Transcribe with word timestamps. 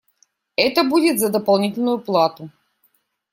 Это 0.55 0.83
будет 0.83 1.19
за 1.19 1.29
дополнительную 1.29 1.99
плату. 1.99 2.49